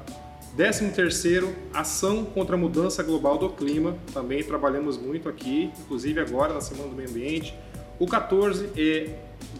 Décimo 0.54 0.90
terceiro, 0.90 1.54
ação 1.74 2.24
contra 2.24 2.56
a 2.56 2.58
mudança 2.58 3.02
global 3.02 3.36
do 3.36 3.50
clima. 3.50 3.94
Também 4.14 4.42
trabalhamos 4.42 4.96
muito 4.96 5.28
aqui, 5.28 5.70
inclusive 5.80 6.18
agora 6.18 6.54
na 6.54 6.62
Semana 6.62 6.88
do 6.88 6.96
Meio 6.96 7.10
Ambiente. 7.10 7.54
O 7.98 8.06
14 8.06 8.70
é 8.76 9.08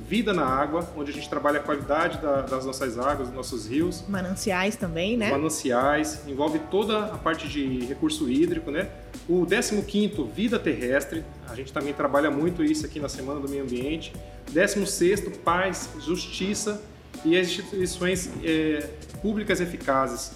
vida 0.08 0.32
na 0.32 0.44
água, 0.46 0.88
onde 0.96 1.10
a 1.10 1.14
gente 1.14 1.28
trabalha 1.28 1.58
a 1.58 1.62
qualidade 1.62 2.18
da- 2.18 2.42
das 2.42 2.64
nossas 2.64 2.96
águas, 2.98 3.28
dos 3.28 3.36
nossos 3.36 3.66
rios 3.66 4.04
Mananciais 4.08 4.76
também, 4.76 5.16
né? 5.16 5.30
mananciais, 5.30 6.20
envolve 6.28 6.60
toda 6.70 7.06
a 7.06 7.18
parte 7.18 7.48
de 7.48 7.84
recurso 7.86 8.28
hídrico, 8.30 8.70
né? 8.70 8.88
O 9.28 9.44
15º, 9.44 10.24
vida 10.26 10.58
terrestre, 10.58 11.24
a 11.48 11.54
gente 11.56 11.72
também 11.72 11.92
trabalha 11.92 12.30
muito 12.30 12.62
isso 12.62 12.86
aqui 12.86 13.00
na 13.00 13.08
Semana 13.08 13.40
do 13.40 13.48
Meio 13.48 13.64
Ambiente. 13.64 14.12
16º, 14.52 15.30
paz, 15.38 15.88
justiça 16.00 16.80
e 17.24 17.36
as 17.36 17.48
instituições 17.48 18.30
eh, 18.44 18.88
públicas 19.22 19.60
eficazes. 19.60 20.32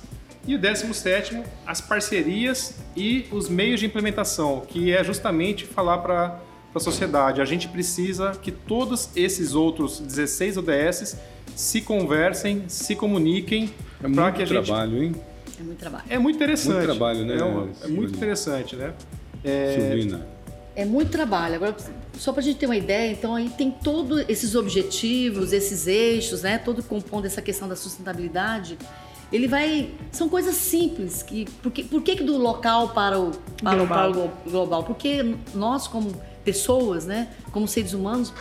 E 0.46 0.54
o 0.54 0.58
17º, 0.58 1.44
as 1.66 1.80
parcerias 1.80 2.74
e 2.96 3.26
os 3.30 3.48
meios 3.48 3.78
de 3.78 3.86
implementação, 3.86 4.62
que 4.66 4.90
é 4.92 5.04
justamente 5.04 5.64
falar 5.66 5.98
para 5.98 6.40
a 6.74 6.80
sociedade. 6.80 7.40
A 7.40 7.44
gente 7.44 7.68
precisa 7.68 8.32
que 8.32 8.50
todos 8.50 9.10
esses 9.16 9.54
outros 9.54 9.98
16 10.00 10.56
ODS 10.56 11.16
se 11.56 11.80
conversem, 11.80 12.64
se 12.68 12.94
comuniquem 12.94 13.64
É 13.98 14.08
para 14.08 14.08
muito 14.08 14.36
que 14.36 14.42
a 14.42 14.46
gente 14.46 14.64
trabalho, 14.66 15.02
hein? 15.02 15.14
É 15.58 15.62
muito 15.62 15.78
trabalho. 15.78 16.04
é 16.08 16.18
muito 16.18 16.36
interessante. 16.36 16.74
Muito 16.74 16.84
trabalho, 16.86 17.24
né, 17.26 17.36
É, 17.38 17.44
uma- 17.44 17.68
é 17.82 17.88
muito 17.88 18.14
interessante, 18.14 18.76
né? 18.76 18.94
É, 19.44 19.76
Silvina. 19.78 20.26
É 20.76 20.84
muito 20.84 21.10
trabalho. 21.10 21.56
Agora, 21.56 21.76
só 22.16 22.32
para 22.32 22.40
a 22.40 22.44
gente 22.44 22.58
ter 22.58 22.66
uma 22.66 22.76
ideia, 22.76 23.12
então 23.12 23.34
aí 23.34 23.50
tem 23.50 23.70
todos 23.70 24.24
esses 24.28 24.54
objetivos, 24.54 25.52
esses 25.52 25.86
eixos, 25.86 26.42
né? 26.42 26.56
Todo 26.58 26.82
compondo 26.82 27.26
essa 27.26 27.42
questão 27.42 27.68
da 27.68 27.74
sustentabilidade. 27.76 28.78
Ele 29.32 29.46
vai. 29.46 29.90
São 30.12 30.28
coisas 30.28 30.54
simples. 30.54 31.22
Que, 31.22 31.44
por, 31.62 31.70
que, 31.72 31.84
por 31.84 32.02
que, 32.02 32.16
que 32.16 32.24
do 32.24 32.36
local 32.38 32.90
para 32.90 33.18
o, 33.18 33.32
para, 33.62 33.74
o, 33.74 33.86
Global. 33.86 33.86
para 33.86 34.10
o 34.10 34.12
glo- 34.14 34.30
global? 34.50 34.84
Porque 34.84 35.34
nós, 35.54 35.86
como 35.86 36.12
pessoas, 36.44 37.04
né? 37.06 37.28
Como 37.52 37.66
seres 37.68 37.92
humanos, 37.92 38.32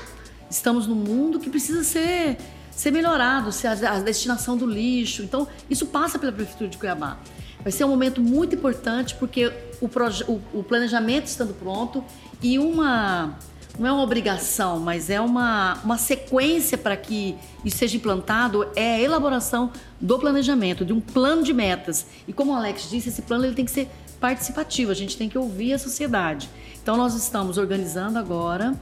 estamos 0.50 0.88
num 0.88 0.96
mundo 0.96 1.40
que 1.40 1.50
precisa 1.50 1.84
ser, 1.84 2.38
ser 2.72 2.92
melhorado, 2.92 3.52
ser 3.52 3.68
a, 3.68 3.94
a 3.96 4.00
destinação 4.00 4.58
do 4.58 4.66
lixo. 4.66 5.22
Então, 5.24 5.48
isso 5.70 5.86
passa 5.88 6.18
pela 6.18 6.32
Prefeitura 6.32 6.70
de 6.70 6.78
Cuiabá. 6.78 7.18
Vai 7.62 7.72
ser 7.72 7.84
um 7.84 7.90
momento 7.90 8.22
muito 8.22 8.56
importante 8.56 9.16
porque 9.16 9.52
o, 9.82 9.86
o- 10.32 10.60
o 10.60 10.64
planejamento 10.64 11.26
estando 11.28 11.54
pronto 11.54 12.04
e 12.42 12.58
uma 12.58 13.38
não 13.78 13.88
é 13.88 13.92
uma 13.94 14.04
obrigação, 14.04 14.78
mas 14.80 15.10
é 15.10 15.22
uma, 15.22 15.76
uma 15.86 15.98
sequência 15.98 16.78
para 16.78 16.98
que 16.98 17.36
isso 17.64 17.78
seja 17.78 17.96
implantado 17.96 18.68
é 18.76 18.96
a 18.96 19.00
elaboração 19.00 19.72
do 20.02 20.20
planejamento, 20.20 20.84
de 20.84 20.92
um 20.92 21.00
plano 21.00 21.44
de 21.44 21.54
metas. 21.54 22.06
E 22.28 22.34
como 22.34 22.52
o 22.52 22.56
Alex 22.56 22.90
disse, 22.90 23.08
esse 23.08 23.22
plano 23.22 23.46
ele 23.46 23.56
tem 23.56 23.64
que 23.64 23.72
ser 23.72 23.90
participativo, 24.20 24.92
a 24.92 24.96
gente 24.96 25.18
tem 25.18 25.30
que 25.30 25.38
ouvir 25.38 25.74
a 25.74 25.80
sociedade. 25.80 26.50
Então 26.82 26.96
nós 26.98 27.14
estamos 27.16 27.58
organizando 27.58 28.18
agora, 28.20 28.74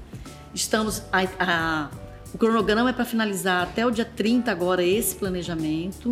estamos 0.54 1.02
a- 1.12 1.28
a- 1.40 1.90
o 2.34 2.38
cronograma 2.38 2.90
é 2.90 2.94
para 2.94 3.06
finalizar 3.06 3.64
até 3.64 3.86
o 3.86 3.92
dia 3.92 4.06
30 4.06 4.52
agora 4.52 4.84
esse 4.84 5.16
planejamento 5.16 6.12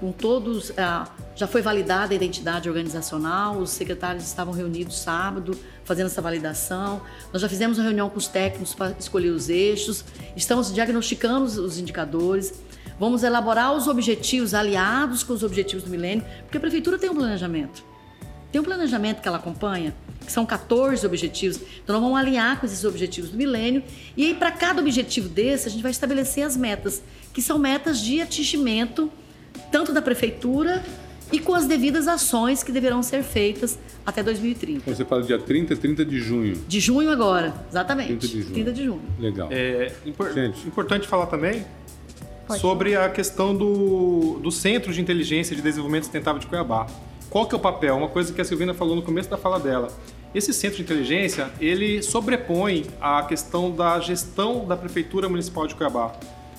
com 0.00 0.10
todos. 0.12 0.72
ah, 0.76 1.06
já 1.36 1.46
foi 1.48 1.60
validada 1.62 2.12
a 2.12 2.16
identidade 2.16 2.68
organizacional, 2.68 3.56
os 3.58 3.70
secretários 3.70 4.24
estavam 4.24 4.54
reunidos 4.54 4.96
sábado 4.98 5.58
fazendo 5.84 6.06
essa 6.06 6.22
validação. 6.22 7.00
Nós 7.32 7.42
já 7.42 7.48
fizemos 7.48 7.76
uma 7.78 7.84
reunião 7.84 8.08
com 8.08 8.18
os 8.18 8.28
técnicos 8.28 8.72
para 8.72 8.94
escolher 9.00 9.30
os 9.30 9.48
eixos, 9.48 10.04
estamos 10.36 10.72
diagnosticando 10.72 11.44
os- 11.44 11.58
os 11.58 11.76
indicadores. 11.78 12.54
Vamos 13.00 13.24
elaborar 13.24 13.74
os 13.74 13.88
objetivos 13.88 14.54
aliados 14.54 15.24
com 15.24 15.32
os 15.32 15.42
objetivos 15.42 15.82
do 15.84 15.90
milênio, 15.90 16.24
porque 16.42 16.56
a 16.56 16.60
prefeitura 16.60 16.96
tem 16.98 17.10
um 17.10 17.14
planejamento. 17.16 17.82
Tem 18.54 18.60
um 18.60 18.64
planejamento 18.64 19.20
que 19.20 19.26
ela 19.26 19.38
acompanha, 19.38 19.92
que 20.24 20.30
são 20.30 20.46
14 20.46 21.04
objetivos. 21.04 21.58
Então, 21.82 21.92
nós 21.92 22.00
vamos 22.00 22.16
alinhar 22.16 22.60
com 22.60 22.64
esses 22.66 22.84
objetivos 22.84 23.30
do 23.30 23.36
milênio. 23.36 23.82
E 24.16 24.26
aí, 24.26 24.32
para 24.32 24.52
cada 24.52 24.80
objetivo 24.80 25.28
desse, 25.28 25.66
a 25.66 25.70
gente 25.72 25.82
vai 25.82 25.90
estabelecer 25.90 26.46
as 26.46 26.56
metas, 26.56 27.02
que 27.32 27.42
são 27.42 27.58
metas 27.58 28.00
de 28.00 28.20
atingimento, 28.20 29.10
tanto 29.72 29.92
da 29.92 30.00
prefeitura 30.00 30.84
e 31.32 31.40
com 31.40 31.52
as 31.52 31.66
devidas 31.66 32.06
ações 32.06 32.62
que 32.62 32.70
deverão 32.70 33.02
ser 33.02 33.24
feitas 33.24 33.76
até 34.06 34.22
2030. 34.22 34.94
Você 34.94 35.04
fala 35.04 35.24
dia 35.24 35.36
30, 35.36 35.74
30 35.74 36.04
de 36.04 36.20
junho. 36.20 36.54
De 36.68 36.78
junho 36.78 37.10
agora, 37.10 37.52
exatamente. 37.68 38.10
30 38.10 38.28
de 38.28 38.40
junho. 38.40 38.54
30 38.54 38.72
de 38.72 38.84
junho. 38.84 39.02
Legal. 39.18 39.48
É 39.50 39.92
impor- 40.06 40.32
Gente. 40.32 40.64
importante 40.64 41.08
falar 41.08 41.26
também 41.26 41.66
Pode 42.46 42.60
sobre 42.60 42.94
a 42.94 43.08
questão 43.08 43.52
do, 43.52 44.38
do 44.40 44.52
Centro 44.52 44.92
de 44.92 45.00
Inteligência 45.00 45.54
e 45.54 45.56
de 45.56 45.62
Desenvolvimento 45.62 46.04
Sustentável 46.04 46.38
de 46.38 46.46
Cuiabá. 46.46 46.86
Qual 47.34 47.46
que 47.46 47.52
é 47.52 47.58
o 47.58 47.60
papel? 47.60 47.96
Uma 47.96 48.06
coisa 48.06 48.32
que 48.32 48.40
a 48.40 48.44
Silvina 48.44 48.72
falou 48.72 48.94
no 48.94 49.02
começo 49.02 49.28
da 49.28 49.36
fala 49.36 49.58
dela. 49.58 49.88
Esse 50.32 50.54
centro 50.54 50.76
de 50.76 50.84
inteligência, 50.84 51.50
ele 51.60 52.00
sobrepõe 52.00 52.86
a 53.00 53.24
questão 53.24 53.72
da 53.72 53.98
gestão 53.98 54.64
da 54.64 54.76
Prefeitura 54.76 55.28
Municipal 55.28 55.66
de 55.66 55.74
Cuiabá. 55.74 56.12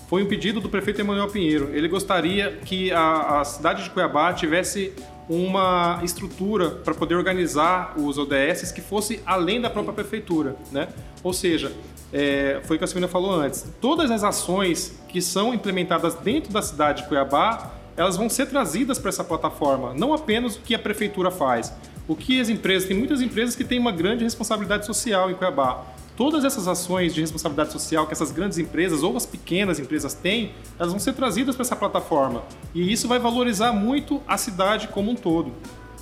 Foi 0.10 0.22
um 0.22 0.26
pedido 0.26 0.60
do 0.60 0.68
prefeito 0.68 1.00
Emanuel 1.00 1.30
Pinheiro. 1.30 1.70
Ele 1.74 1.88
gostaria 1.88 2.58
que 2.66 2.92
a, 2.92 3.40
a 3.40 3.46
cidade 3.46 3.86
de 3.86 3.90
Cuiabá 3.90 4.34
tivesse 4.34 4.92
uma 5.30 6.02
estrutura 6.04 6.72
para 6.72 6.94
poder 6.94 7.16
organizar 7.16 7.94
os 7.98 8.18
ODS 8.18 8.74
que 8.74 8.82
fosse 8.82 9.22
além 9.26 9.62
da 9.62 9.70
própria 9.70 9.94
prefeitura, 9.94 10.58
né? 10.74 10.90
Ou 11.24 11.32
seja, 11.32 11.72
é, 12.12 12.60
foi 12.66 12.76
o 12.76 12.80
que 12.80 12.84
a 12.84 12.88
Silvina 12.88 13.08
falou 13.08 13.32
antes. 13.32 13.66
Todas 13.80 14.12
as 14.12 14.26
ações 14.26 15.00
que 15.08 15.22
são 15.22 15.54
implementadas 15.54 16.16
dentro 16.16 16.52
da 16.52 16.62
cidade 16.62 17.04
de 17.04 17.08
Cuiabá, 17.08 17.75
elas 17.98 18.18
vão 18.18 18.30
ser 18.30 18.48
trazidas 18.48 19.00
para 19.00 19.10
essa 19.10 19.24
plataforma, 19.24 19.94
não 19.94 20.14
apenas 20.14 20.56
o 20.56 20.62
que 20.62 20.76
a 20.76 20.80
prefeitura 20.80 21.32
faz. 21.32 21.74
O 22.08 22.16
que 22.16 22.40
as 22.40 22.50
empresas, 22.50 22.88
tem 22.88 22.96
muitas 22.96 23.20
empresas 23.22 23.56
que 23.56 23.64
têm 23.64 23.80
uma 23.80 23.92
grande 23.92 24.24
responsabilidade 24.24 24.86
social 24.86 25.32
em 25.32 25.34
Cuiabá. 25.34 25.84
Todas 26.16 26.46
essas 26.46 26.68
ações 26.68 27.14
de 27.14 27.22
responsabilidade 27.22 27.72
social 27.72 28.06
que 28.06 28.14
essas 28.14 28.32
grandes 28.32 28.58
empresas 28.58 29.02
ou 29.02 29.18
as 29.18 29.26
pequenas 29.26 29.80
empresas 29.80 30.14
têm, 30.14 30.52
elas 30.78 30.92
vão 30.92 31.00
ser 31.00 31.14
trazidas 31.14 31.56
para 31.56 31.64
essa 31.64 31.76
plataforma. 31.76 32.44
E 32.74 32.92
isso 32.92 33.08
vai 33.08 33.18
valorizar 33.18 33.74
muito 33.74 34.22
a 34.28 34.38
cidade 34.38 34.88
como 34.90 35.12
um 35.12 35.16
todo. 35.16 35.52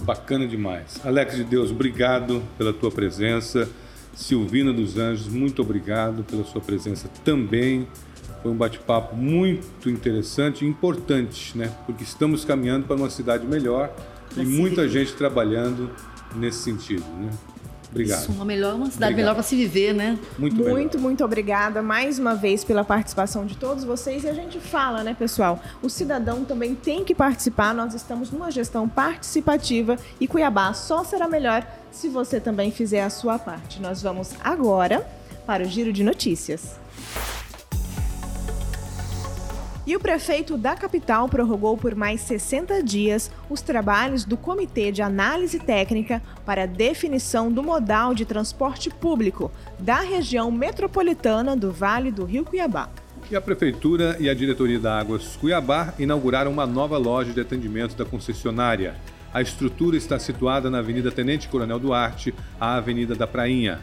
Bacana 0.02 0.46
demais. 0.46 1.00
Alex 1.06 1.36
de 1.36 1.44
Deus, 1.44 1.72
obrigado 1.72 2.44
pela 2.58 2.74
tua 2.74 2.92
presença. 2.92 3.70
Silvina 4.14 4.72
dos 4.72 4.98
Anjos, 4.98 5.28
muito 5.28 5.62
obrigado 5.62 6.24
pela 6.24 6.44
sua 6.44 6.62
presença 6.62 7.10
também. 7.24 7.88
Foi 8.44 8.52
um 8.52 8.56
bate-papo 8.56 9.16
muito 9.16 9.90
interessante 9.90 10.66
e 10.66 10.68
importante, 10.68 11.58
né? 11.58 11.72
Porque 11.86 12.04
estamos 12.04 12.44
caminhando 12.44 12.86
para 12.86 12.96
uma 12.98 13.10
cidade 13.10 13.48
melhor 13.48 13.90
e 14.36 14.44
muita 14.44 14.82
viver. 14.82 14.90
gente 15.06 15.14
trabalhando 15.16 15.90
nesse 16.36 16.60
sentido, 16.60 17.06
né? 17.20 17.30
Obrigado. 17.90 18.22
Isso, 18.24 18.32
uma, 18.32 18.44
melhor, 18.44 18.74
uma 18.74 18.88
cidade 18.88 19.14
Obrigado. 19.14 19.16
melhor 19.18 19.34
para 19.36 19.44
se 19.44 19.56
viver, 19.56 19.94
né? 19.94 20.20
Muito, 20.38 20.56
Muito, 20.58 20.98
melhor. 20.98 21.00
muito 21.00 21.24
obrigada 21.24 21.82
mais 21.82 22.20
uma 22.20 22.34
vez 22.36 22.64
pela 22.66 22.84
participação 22.84 23.46
de 23.46 23.56
todos 23.56 23.84
vocês. 23.84 24.24
E 24.24 24.28
a 24.28 24.34
gente 24.34 24.60
fala, 24.60 25.04
né, 25.04 25.16
pessoal? 25.18 25.62
O 25.82 25.90
cidadão 25.90 26.44
também 26.44 26.76
tem 26.76 27.06
que 27.06 27.14
participar. 27.16 27.74
Nós 27.74 27.94
estamos 27.94 28.32
numa 28.32 28.50
gestão 28.52 28.90
participativa 28.90 29.98
e 30.20 30.28
Cuiabá 30.28 30.74
só 30.74 31.04
será 31.04 31.28
melhor 31.28 31.66
se 31.92 32.10
você 32.10 32.40
também 32.42 32.72
fizer 32.72 33.04
a 33.04 33.10
sua 33.10 33.38
parte. 33.40 33.80
Nós 33.80 34.02
vamos 34.02 34.32
agora 34.44 35.08
para 35.46 35.64
o 35.64 35.66
giro 35.66 35.94
de 35.94 36.04
notícias. 36.04 36.83
E 39.86 39.98
o 39.98 40.00
prefeito 40.00 40.58
da 40.58 40.76
capital 40.76 41.28
prorrogou 41.28 41.76
por 41.76 41.94
mais 41.94 42.22
60 42.22 42.82
dias 42.82 43.30
os 43.50 43.62
trabalhos 43.62 44.24
do 44.24 44.38
Comitê 44.38 44.94
de 44.94 45.02
Análise 45.02 45.60
Técnica 45.60 46.22
para 46.46 46.66
definição 46.66 47.52
do 47.52 47.62
modal 47.62 48.16
de 48.16 48.24
transporte 48.24 48.90
público 48.90 49.52
da 49.78 50.00
região 50.00 50.50
metropolitana 50.50 51.54
do 51.54 51.70
Vale 51.70 52.12
do 52.12 52.24
Rio 52.24 52.46
Cuiabá. 52.46 52.90
E 53.30 53.36
a 53.36 53.42
Prefeitura 53.42 54.16
e 54.22 54.30
a 54.30 54.34
Diretoria 54.34 54.80
da 54.80 54.98
Águas 54.98 55.36
Cuiabá 55.36 55.94
inauguraram 56.00 56.52
uma 56.52 56.66
nova 56.66 56.98
loja 56.98 57.34
de 57.34 57.42
atendimento 57.42 57.94
da 57.94 58.06
concessionária. 58.06 58.96
A 59.34 59.42
estrutura 59.42 59.98
está 59.98 60.18
situada 60.18 60.70
na 60.70 60.80
Avenida 60.80 61.12
Tenente 61.12 61.50
Coronel 61.50 61.80
Duarte, 61.80 62.34
a 62.58 62.76
Avenida 62.76 63.16
da 63.16 63.28
Prainha. 63.28 63.82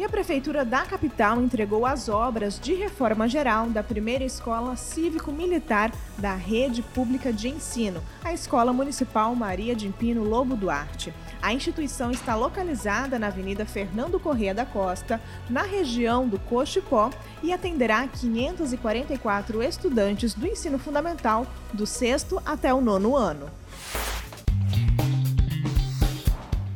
E 0.00 0.04
a 0.04 0.08
Prefeitura 0.08 0.64
da 0.64 0.86
capital 0.86 1.42
entregou 1.42 1.84
as 1.84 2.08
obras 2.08 2.58
de 2.58 2.72
reforma 2.72 3.28
geral 3.28 3.68
da 3.68 3.82
primeira 3.82 4.24
escola 4.24 4.74
cívico-militar 4.74 5.92
da 6.16 6.34
rede 6.34 6.80
pública 6.80 7.30
de 7.30 7.50
ensino, 7.50 8.02
a 8.24 8.32
Escola 8.32 8.72
Municipal 8.72 9.36
Maria 9.36 9.76
de 9.76 9.86
Empino 9.86 10.24
Lobo 10.24 10.56
Duarte. 10.56 11.12
A 11.42 11.52
instituição 11.52 12.10
está 12.10 12.34
localizada 12.34 13.18
na 13.18 13.26
Avenida 13.26 13.66
Fernando 13.66 14.18
Corrêa 14.18 14.54
da 14.54 14.64
Costa, 14.64 15.20
na 15.50 15.64
região 15.64 16.26
do 16.26 16.38
Cochipó, 16.38 17.10
e 17.42 17.52
atenderá 17.52 18.08
544 18.08 19.62
estudantes 19.62 20.32
do 20.32 20.46
ensino 20.46 20.78
fundamental 20.78 21.46
do 21.74 21.84
sexto 21.84 22.40
até 22.46 22.72
o 22.72 22.80
nono 22.80 23.14
ano. 23.14 23.59